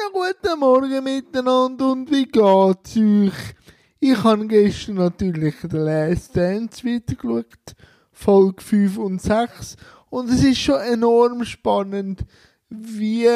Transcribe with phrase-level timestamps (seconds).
[0.00, 3.54] Schönen guten Morgen miteinander und wie geht's euch?
[3.98, 7.74] Ich habe gestern natürlich den Last Dance wieder geschaut,
[8.12, 9.76] Folge 5 und 6.
[10.08, 12.24] Und es ist schon enorm spannend,
[12.68, 13.28] wie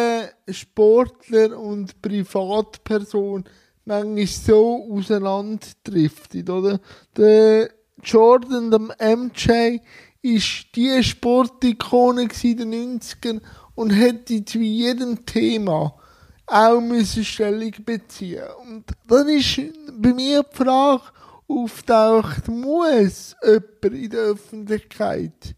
[0.48, 3.44] Sportler und Privatpersonen
[3.84, 6.80] manchmal so auseinanderdriften, oder?
[7.16, 7.70] Der
[8.02, 9.80] Jordan, der MJ,
[10.22, 13.40] ist die Sportikone in den 90ern
[13.74, 15.98] und hätte zu jedem Thema
[16.46, 19.60] auch müssen Stellung beziehen Und dann ist
[19.98, 21.02] bei mir die Frage
[21.48, 25.54] auftaucht, muss jemand in der Öffentlichkeit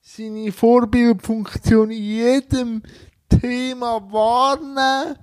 [0.00, 2.82] seine Vorbildfunktion in jedem
[3.28, 5.16] Thema wahrnehmen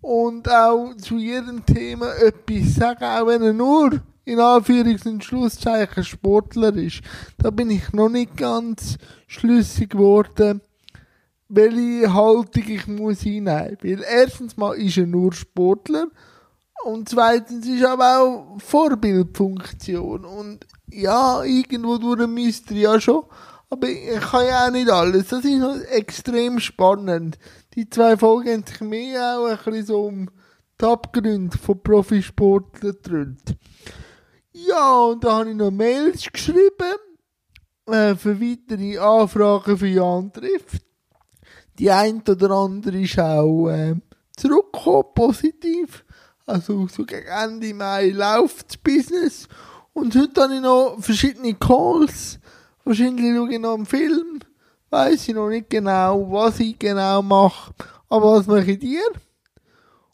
[0.00, 6.04] und auch zu jedem Thema etwas sagen, auch wenn er nur in Anführungs- und Schlusszeichen
[6.04, 7.00] Sportler ist.
[7.38, 10.60] Da bin ich noch nicht ganz schlüssig geworden,
[11.48, 13.78] welche Haltung ich muss einnehmen.
[13.82, 16.08] Weil erstens mal ist er nur Sportler
[16.84, 20.24] und zweitens ist aber auch Vorbildfunktion.
[20.24, 23.24] Und ja, irgendwo durch müsste er ja schon,
[23.70, 25.28] aber ich kann ja auch nicht alles.
[25.28, 27.38] Das ist extrem spannend.
[27.74, 30.30] Die zwei Folgen haben sich mehr auch ein bisschen so um
[30.80, 33.56] die Abgründe von Profisportlern gedreht.
[34.52, 36.96] Ja, und da habe ich noch Mails geschrieben
[37.86, 40.85] äh, für weitere Anfragen für Jan trifft.
[41.78, 43.94] Die eine oder andere ist auch äh,
[44.36, 46.04] zurückgekommen, positiv.
[46.46, 49.48] Also so gegen Ende Mai läuft das Business.
[49.92, 52.38] Und heute habe ich noch verschiedene Calls.
[52.84, 54.40] Wahrscheinlich schaue ich noch einen Film.
[54.90, 57.74] Weiß ich noch nicht genau, was ich genau mache.
[58.08, 59.02] Aber was mache ich dir?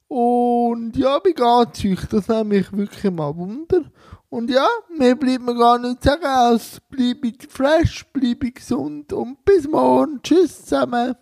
[0.08, 2.08] Und ja, wie geht's euch?
[2.08, 3.84] Das nimmt mich wirklich mal Wunder.
[4.30, 9.68] Und ja, mir bleibt mir gar nicht sagen, als bleibe fresh, bleibe gesund und bis
[9.68, 10.20] morgen.
[10.22, 11.14] Tschüss zusammen.